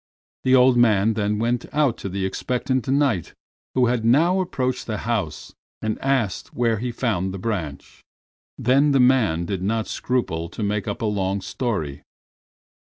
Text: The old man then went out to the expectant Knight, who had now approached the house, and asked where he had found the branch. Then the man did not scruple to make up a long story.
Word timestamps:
The 0.43 0.55
old 0.55 0.77
man 0.77 1.13
then 1.13 1.37
went 1.37 1.67
out 1.71 1.95
to 1.99 2.09
the 2.09 2.25
expectant 2.25 2.87
Knight, 2.87 3.35
who 3.75 3.85
had 3.85 4.03
now 4.03 4.39
approached 4.39 4.87
the 4.87 4.97
house, 5.05 5.53
and 5.79 5.99
asked 6.01 6.55
where 6.55 6.79
he 6.79 6.87
had 6.87 6.95
found 6.95 7.31
the 7.31 7.37
branch. 7.37 8.03
Then 8.57 8.93
the 8.93 8.99
man 8.99 9.45
did 9.45 9.61
not 9.61 9.85
scruple 9.85 10.49
to 10.49 10.63
make 10.63 10.87
up 10.87 11.03
a 11.03 11.05
long 11.05 11.39
story. 11.39 12.01